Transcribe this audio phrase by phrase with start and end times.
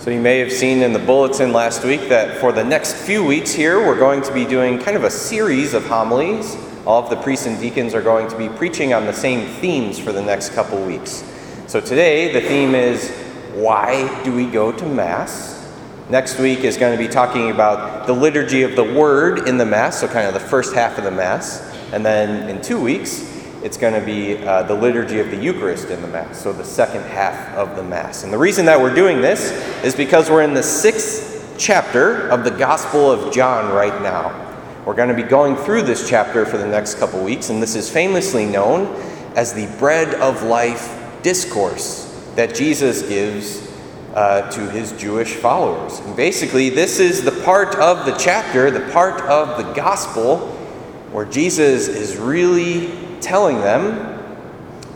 [0.00, 3.22] So, you may have seen in the bulletin last week that for the next few
[3.22, 6.56] weeks here, we're going to be doing kind of a series of homilies.
[6.86, 9.98] All of the priests and deacons are going to be preaching on the same themes
[9.98, 11.22] for the next couple weeks.
[11.66, 13.10] So, today the theme is
[13.52, 15.70] Why do we go to Mass?
[16.08, 19.66] Next week is going to be talking about the liturgy of the Word in the
[19.66, 21.60] Mass, so kind of the first half of the Mass.
[21.92, 23.29] And then in two weeks,
[23.62, 26.64] it's going to be uh, the liturgy of the Eucharist in the Mass, so the
[26.64, 28.24] second half of the Mass.
[28.24, 29.52] And the reason that we're doing this
[29.84, 34.46] is because we're in the sixth chapter of the Gospel of John right now.
[34.86, 37.74] We're going to be going through this chapter for the next couple weeks, and this
[37.74, 38.86] is famously known
[39.36, 43.70] as the Bread of Life discourse that Jesus gives
[44.14, 45.98] uh, to his Jewish followers.
[46.00, 50.48] And basically, this is the part of the chapter, the part of the Gospel,
[51.12, 54.18] where Jesus is really telling them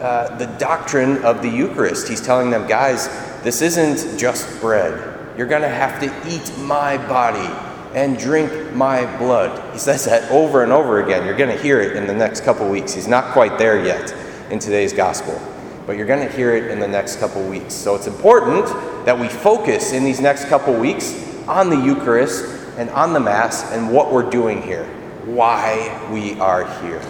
[0.00, 2.08] uh, the doctrine of the Eucharist.
[2.08, 3.08] He's telling them, guys,
[3.42, 5.14] this isn't just bread.
[5.38, 7.48] You're going to have to eat my body
[7.94, 9.72] and drink my blood.
[9.72, 11.24] He says that over and over again.
[11.24, 12.92] You're going to hear it in the next couple weeks.
[12.92, 14.14] He's not quite there yet
[14.50, 15.40] in today's gospel,
[15.86, 17.72] but you're going to hear it in the next couple weeks.
[17.72, 18.66] So it's important
[19.06, 21.14] that we focus in these next couple weeks
[21.48, 22.44] on the Eucharist
[22.76, 24.84] and on the Mass and what we're doing here,
[25.24, 27.00] why we are here.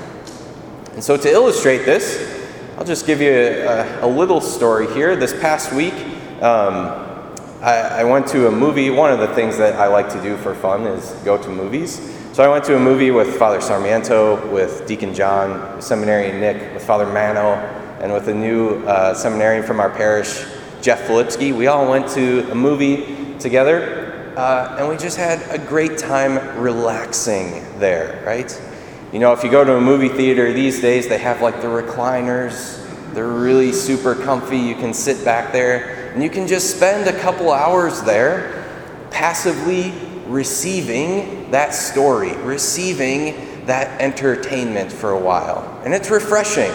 [0.97, 2.43] And so, to illustrate this,
[2.79, 5.15] I'll just give you a, a little story here.
[5.15, 5.93] This past week,
[6.41, 6.87] um,
[7.61, 8.89] I, I, went to a movie.
[8.89, 12.01] One of the things that I like to do for fun is go to movies.
[12.33, 16.83] So, I went to a movie with Father Sarmiento, with Deacon John, seminarian Nick, with
[16.83, 17.57] Father Mano,
[18.01, 20.47] and with a new uh, seminarian from our parish,
[20.81, 21.55] Jeff Filipski.
[21.55, 26.59] We all went to a movie together, uh, and we just had a great time
[26.59, 28.51] relaxing there, right?
[29.17, 31.69] You know, if you go to a movie theater these days, they have like the
[31.69, 32.85] recliners.
[33.15, 34.59] They're really super comfy.
[34.59, 38.69] You can sit back there and you can just spend a couple hours there
[39.11, 39.95] passively
[40.27, 45.81] receiving that story, receiving that entertainment for a while.
[45.83, 46.73] And it's refreshing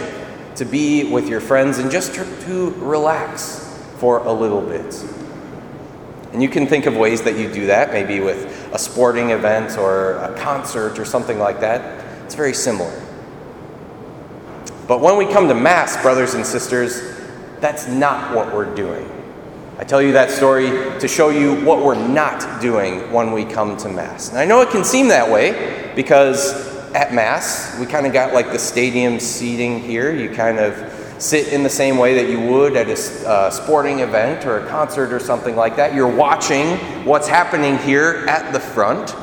[0.55, 4.99] to be with your friends and just to, relax for a little bit.
[6.33, 9.77] And you can think of ways that you do that, maybe with a sporting event
[9.77, 12.07] or a concert or something like that.
[12.31, 12.97] It's very similar.
[14.87, 17.19] But when we come to Mass, brothers and sisters,
[17.59, 19.05] that's not what we're doing.
[19.77, 20.67] I tell you that story
[21.01, 24.29] to show you what we're not doing when we come to Mass.
[24.29, 26.53] And I know it can seem that way because
[26.93, 30.15] at Mass, we kind of got like the stadium seating here.
[30.15, 33.99] You kind of sit in the same way that you would at a uh, sporting
[33.99, 35.93] event or a concert or something like that.
[35.93, 39.13] You're watching what's happening here at the front.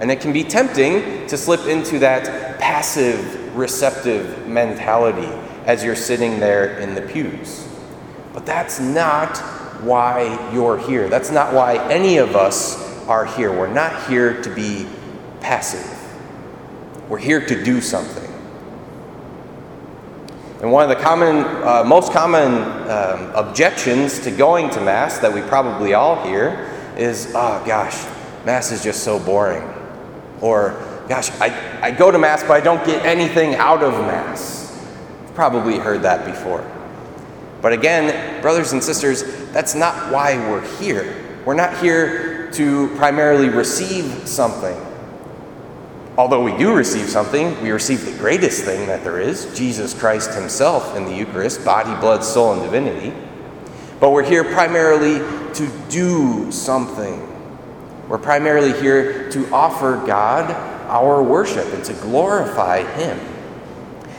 [0.00, 5.28] And it can be tempting to slip into that passive, receptive mentality
[5.66, 7.68] as you're sitting there in the pews.
[8.32, 9.38] But that's not
[9.82, 11.08] why you're here.
[11.08, 13.50] That's not why any of us are here.
[13.52, 14.86] We're not here to be
[15.40, 15.88] passive,
[17.08, 18.24] we're here to do something.
[20.60, 22.54] And one of the common, uh, most common
[22.90, 28.06] um, objections to going to Mass that we probably all hear is, oh gosh,
[28.46, 29.62] Mass is just so boring.
[30.40, 30.70] Or,
[31.08, 34.72] gosh, I, I go to Mass, but I don't get anything out of Mass.
[35.22, 36.68] You've probably heard that before.
[37.62, 39.22] But again, brothers and sisters,
[39.52, 41.24] that's not why we're here.
[41.44, 44.76] We're not here to primarily receive something.
[46.18, 50.32] Although we do receive something, we receive the greatest thing that there is Jesus Christ
[50.34, 53.12] Himself in the Eucharist, body, blood, soul, and divinity.
[54.00, 55.18] But we're here primarily
[55.54, 57.22] to do something.
[58.08, 63.18] We're primarily here to offer God our worship and to glorify Him.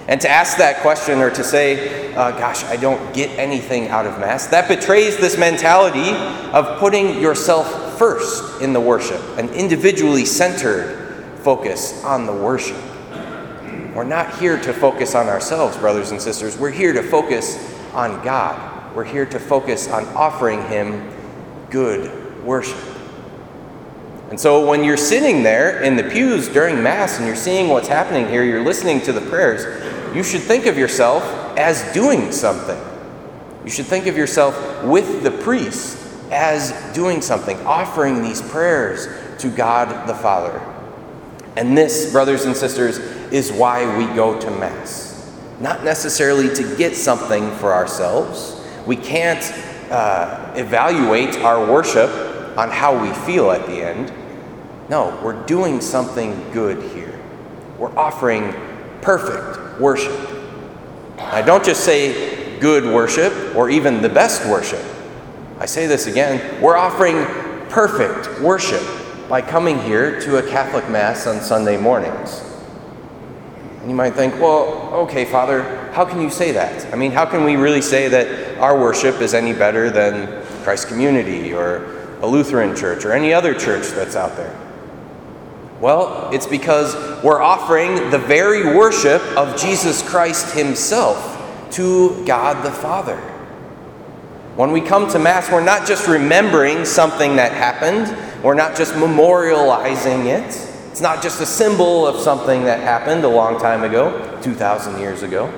[0.07, 4.05] And to ask that question or to say, uh, gosh, I don't get anything out
[4.05, 6.11] of Mass, that betrays this mentality
[6.53, 12.77] of putting yourself first in the worship, an individually centered focus on the worship.
[13.93, 16.57] We're not here to focus on ourselves, brothers and sisters.
[16.57, 17.57] We're here to focus
[17.93, 18.95] on God.
[18.95, 21.09] We're here to focus on offering Him
[21.69, 22.96] good worship.
[24.29, 27.87] And so when you're sitting there in the pews during Mass and you're seeing what's
[27.87, 29.63] happening here, you're listening to the prayers,
[30.15, 31.23] you should think of yourself
[31.57, 32.79] as doing something.
[33.63, 35.97] You should think of yourself with the priest
[36.31, 39.07] as doing something, offering these prayers
[39.39, 40.61] to God the Father.
[41.55, 42.97] And this, brothers and sisters,
[43.31, 45.35] is why we go to Mass.
[45.59, 48.61] Not necessarily to get something for ourselves.
[48.85, 49.43] We can't
[49.89, 52.26] uh, evaluate our worship
[52.57, 54.11] on how we feel at the end.
[54.89, 57.17] No, we're doing something good here.
[57.77, 58.53] We're offering
[59.01, 60.19] perfect worship.
[61.19, 64.83] I don't just say good worship or even the best worship.
[65.59, 67.25] I say this again we're offering
[67.69, 68.81] perfect worship
[69.29, 72.43] by coming here to a Catholic Mass on Sunday mornings.
[73.81, 76.91] And you might think, well, okay, Father, how can you say that?
[76.93, 80.85] I mean, how can we really say that our worship is any better than Christ's
[80.85, 84.55] Community or a Lutheran church or any other church that's out there?
[85.79, 91.35] Well, it's because we're offering the very worship of Jesus Christ Himself
[91.71, 93.17] to God the Father.
[94.55, 98.93] When we come to Mass, we're not just remembering something that happened, we're not just
[98.93, 100.67] memorializing it.
[100.89, 105.21] It's not just a symbol of something that happened a long time ago, 2,000 years
[105.21, 105.53] ago.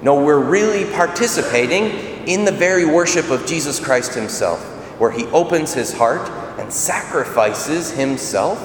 [0.00, 1.86] No, we're really participating
[2.28, 4.60] in the very worship of Jesus Christ Himself,
[5.00, 8.58] where He opens His heart and sacrifices Himself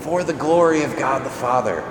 [0.00, 1.82] for the glory of God the Father.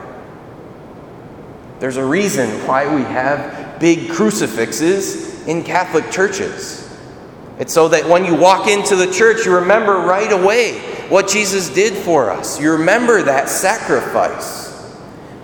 [1.80, 6.90] There's a reason why we have big crucifixes in Catholic churches.
[7.60, 10.80] It's so that when you walk into the church, you remember right away
[11.10, 12.62] what Jesus did for us.
[12.62, 14.96] You remember that sacrifice,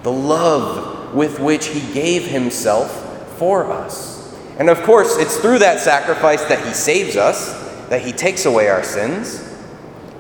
[0.04, 4.34] the love with which He gave Himself for us.
[4.58, 8.70] And of course, it's through that sacrifice that He saves us, that He takes away
[8.70, 9.44] our sins.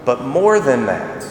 [0.05, 1.27] But more than that,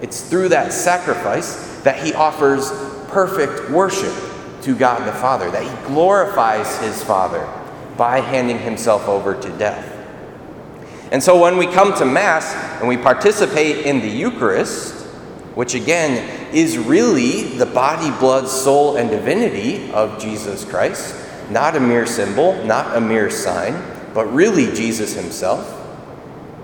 [0.00, 2.70] it's through that sacrifice that he offers
[3.08, 4.14] perfect worship
[4.62, 7.48] to God the Father, that he glorifies his Father
[7.96, 9.96] by handing himself over to death.
[11.12, 14.94] And so when we come to Mass and we participate in the Eucharist,
[15.54, 21.14] which again is really the body, blood, soul, and divinity of Jesus Christ,
[21.50, 23.74] not a mere symbol, not a mere sign,
[24.14, 25.76] but really Jesus himself,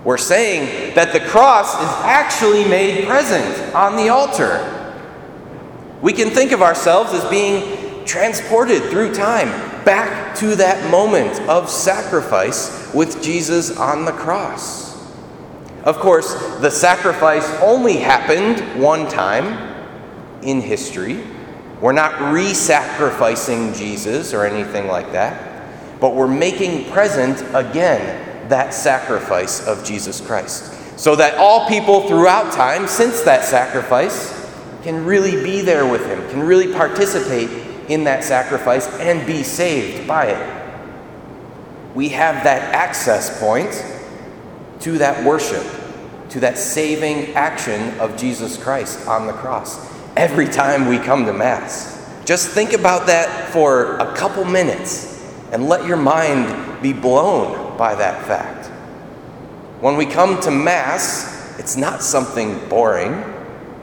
[0.05, 4.73] we're saying that the cross is actually made present on the altar.
[6.01, 9.49] We can think of ourselves as being transported through time
[9.85, 14.87] back to that moment of sacrifice with Jesus on the cross.
[15.85, 19.75] Of course, the sacrifice only happened one time
[20.43, 21.25] in history.
[21.81, 25.46] We're not re sacrificing Jesus or anything like that,
[26.01, 30.73] but we're making present again that sacrifice of Jesus Christ.
[30.99, 34.33] So that all people throughout time, since that sacrifice,
[34.83, 37.51] can really be there with Him, can really participate
[37.91, 40.67] in that sacrifice and be saved by it.
[41.95, 43.85] We have that access point
[44.81, 45.65] to that worship,
[46.31, 51.33] to that saving action of Jesus Christ on the cross every time we come to
[51.33, 51.95] Mass.
[52.25, 55.16] Just think about that for a couple minutes
[55.53, 58.67] and let your mind be blown by that fact.
[59.81, 63.13] When we come to Mass, it's not something boring.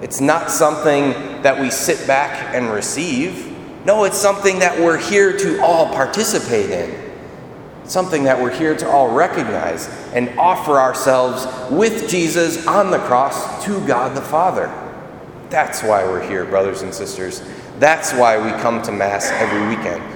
[0.02, 1.12] It's not something
[1.44, 3.56] that we sit back and receive.
[3.86, 7.14] No, it's something that we're here to all participate in.
[7.86, 13.64] Something that we're here to all recognize and offer ourselves with Jesus on the cross
[13.66, 14.68] to God the Father.
[15.50, 17.44] That's why we're here, brothers and sisters.
[17.80, 20.13] That's why we come to Mass every weekend.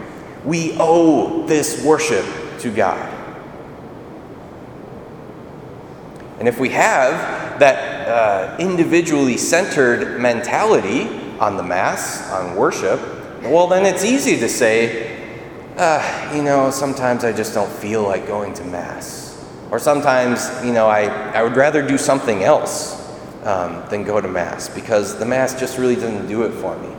[0.47, 2.25] We owe this worship
[2.59, 3.13] to God.
[6.39, 11.09] And if we have that uh, individually centered mentality
[11.41, 12.97] on the Mass, on worship,
[13.41, 15.17] well, then it's easy to say,
[15.75, 19.45] uh, you know, sometimes I just don't feel like going to Mass.
[19.69, 23.05] Or sometimes, you know, I, I would rather do something else
[23.43, 26.95] um, than go to Mass because the Mass just really doesn't do it for me.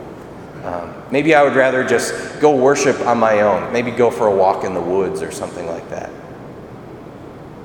[0.69, 4.35] Um, maybe I would rather just go worship on my own, maybe go for a
[4.35, 6.11] walk in the woods or something like that.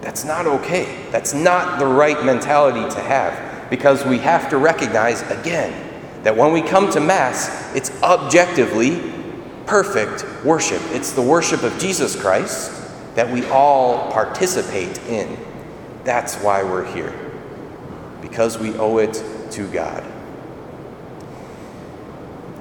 [0.00, 1.04] That's not okay.
[1.10, 5.72] That's not the right mentality to have because we have to recognize again
[6.22, 9.12] that when we come to Mass, it's objectively
[9.66, 10.80] perfect worship.
[10.92, 12.72] It's the worship of Jesus Christ
[13.16, 15.36] that we all participate in.
[16.04, 17.12] That's why we're here,
[18.22, 20.02] because we owe it to God.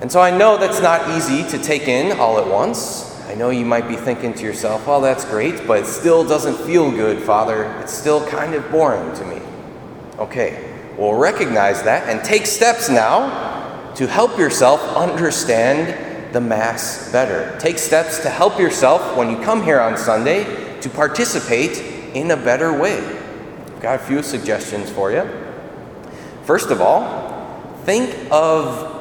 [0.04, 3.10] And so I know that's not easy to take in all at once.
[3.30, 6.58] I know you might be thinking to yourself, well, that's great, but it still doesn't
[6.68, 7.64] feel good, Father.
[7.80, 9.42] It's still kind of boring to me.
[10.20, 17.58] Okay, well, recognize that and take steps now to help yourself understand the Mass better.
[17.58, 21.78] Take steps to help yourself when you come here on Sunday to participate
[22.14, 22.98] in a better way.
[22.98, 25.26] I've got a few suggestions for you.
[26.44, 28.93] First of all, think of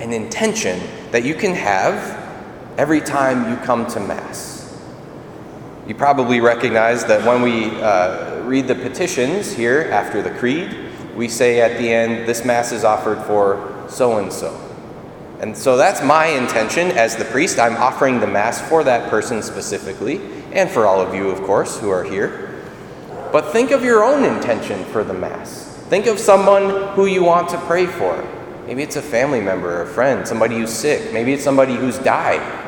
[0.00, 2.20] an intention that you can have
[2.78, 4.76] every time you come to Mass.
[5.86, 10.76] You probably recognize that when we uh, read the petitions here after the Creed,
[11.14, 14.58] we say at the end, This Mass is offered for so and so.
[15.40, 17.58] And so that's my intention as the priest.
[17.58, 20.20] I'm offering the Mass for that person specifically,
[20.52, 22.62] and for all of you, of course, who are here.
[23.30, 25.76] but think of your own intention for the Mass.
[25.88, 28.16] Think of someone who you want to pray for.
[28.66, 31.12] Maybe it's a family member, or a friend, somebody who's sick.
[31.12, 32.62] Maybe it's somebody who's died.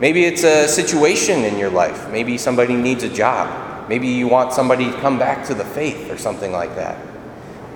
[0.00, 2.10] Maybe it's a situation in your life.
[2.10, 3.88] Maybe somebody needs a job.
[3.88, 7.04] Maybe you want somebody to come back to the faith or something like that.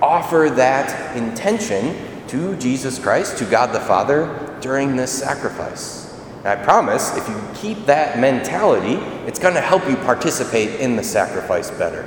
[0.01, 1.95] Offer that intention
[2.27, 6.13] to Jesus Christ, to God the Father, during this sacrifice.
[6.39, 8.95] And I promise, if you keep that mentality,
[9.27, 12.03] it's going to help you participate in the sacrifice better.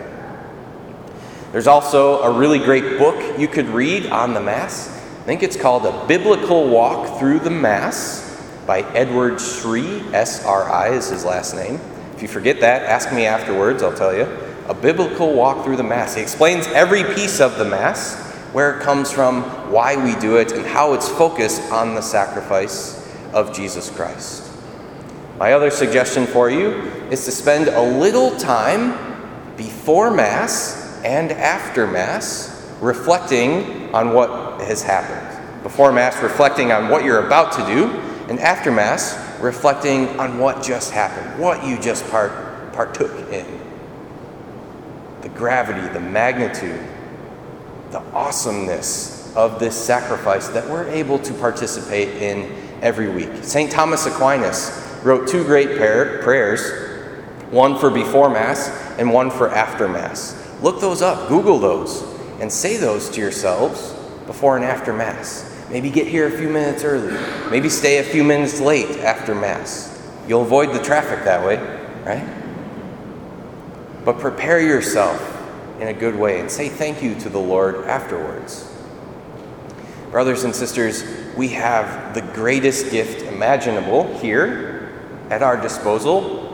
[1.52, 4.92] There's also a really great book you could read on the Mass.
[5.26, 9.98] I think it's called A Biblical Walk Through the Mass by Edward Sri.
[10.14, 11.80] S R I is his last name.
[12.14, 14.22] If you forget that, ask me afterwards, I'll tell you.
[14.68, 16.14] A Biblical Walk Through the Mass.
[16.14, 18.14] He explains every piece of the Mass,
[18.52, 19.42] where it comes from,
[19.72, 24.48] why we do it, and how it's focused on the sacrifice of Jesus Christ.
[25.40, 26.70] My other suggestion for you
[27.10, 34.82] is to spend a little time before Mass and after Mass reflecting on what has
[34.82, 35.62] happened.
[35.62, 37.86] Before Mass, reflecting on what you're about to do,
[38.28, 43.46] and after Mass, reflecting on what just happened, what you just part, partook in.
[45.22, 46.80] The gravity, the magnitude,
[47.90, 53.42] the awesomeness of this sacrifice that we're able to participate in every week.
[53.42, 53.70] St.
[53.70, 56.86] Thomas Aquinas wrote two great prayers
[57.50, 58.68] one for before Mass
[58.98, 60.34] and one for after Mass.
[60.62, 62.02] Look those up, Google those,
[62.40, 63.95] and say those to yourselves
[64.26, 65.52] before and after Mass.
[65.70, 67.16] Maybe get here a few minutes early.
[67.50, 69.92] Maybe stay a few minutes late after Mass.
[70.28, 71.56] You'll avoid the traffic that way,
[72.04, 72.26] right?
[74.04, 75.32] But prepare yourself
[75.80, 78.72] in a good way and say thank you to the Lord afterwards.
[80.10, 81.04] Brothers and sisters,
[81.36, 84.92] we have the greatest gift imaginable here
[85.30, 86.44] at our disposal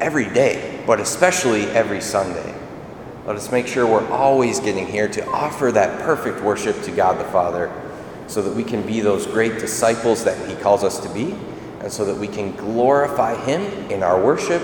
[0.00, 2.54] every day, but especially every Sunday.
[3.26, 7.18] Let us make sure we're always getting here to offer that perfect worship to God
[7.18, 7.72] the Father
[8.26, 11.34] so that we can be those great disciples that He calls us to be,
[11.80, 14.62] and so that we can glorify Him in our worship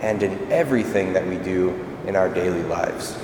[0.00, 1.70] and in everything that we do
[2.04, 3.16] in our daily lives.